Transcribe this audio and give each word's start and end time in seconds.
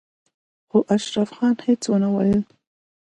خو 0.69 0.77
اشرف 0.95 1.29
خان 1.35 1.55
هېڅ 1.67 1.81
ونه 1.89 2.09
ويل. 2.15 2.41